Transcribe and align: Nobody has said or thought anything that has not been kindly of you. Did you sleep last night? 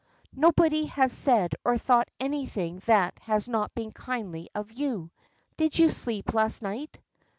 Nobody 0.35 0.87
has 0.87 1.13
said 1.13 1.53
or 1.63 1.77
thought 1.77 2.09
anything 2.19 2.81
that 2.87 3.19
has 3.19 3.47
not 3.47 3.75
been 3.75 3.91
kindly 3.91 4.49
of 4.55 4.71
you. 4.71 5.11
Did 5.57 5.77
you 5.77 5.91
sleep 5.91 6.33
last 6.33 6.63
night? 6.63 6.97